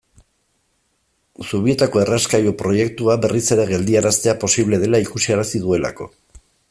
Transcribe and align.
Zubietako 1.49 2.01
errauskailu 2.05 2.53
proiektua 2.63 3.17
berriz 3.27 3.43
ere 3.57 3.67
geldiaraztea 3.73 4.35
posible 4.45 4.81
dela 4.87 5.03
ikusarazi 5.09 5.63
duelako. 5.69 6.09